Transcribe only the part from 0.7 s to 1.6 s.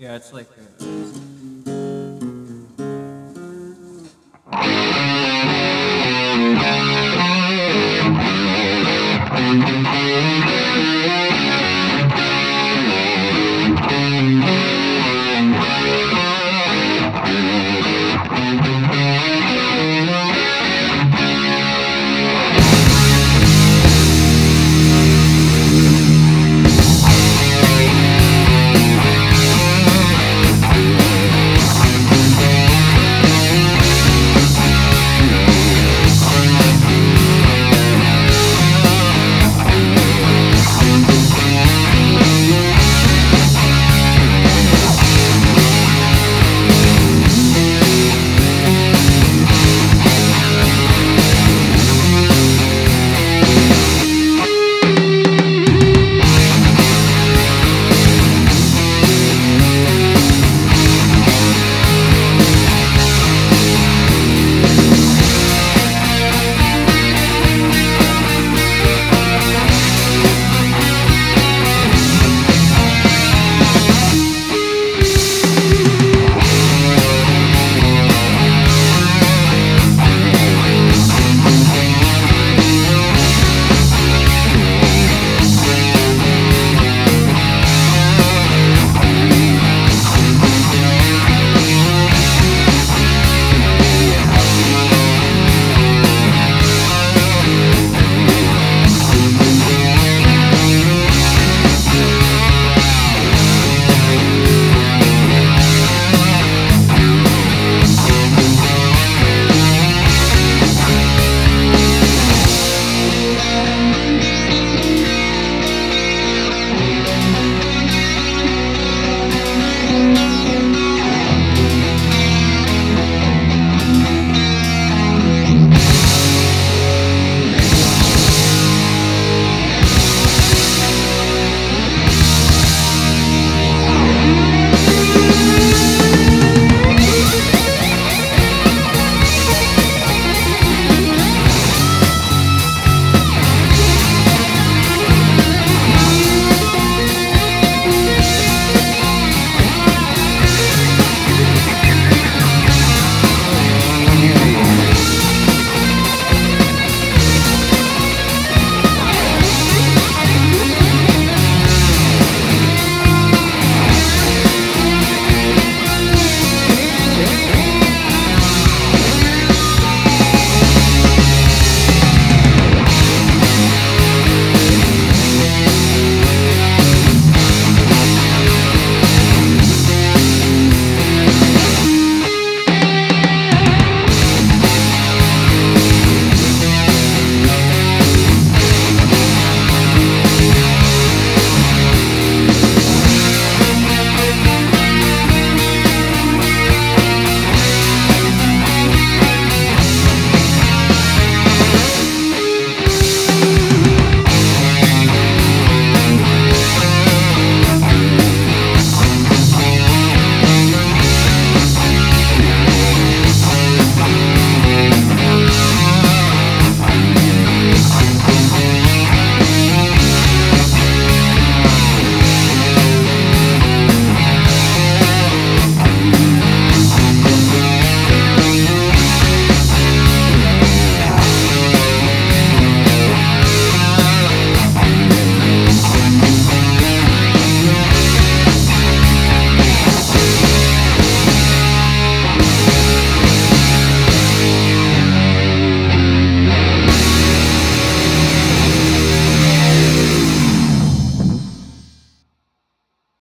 A...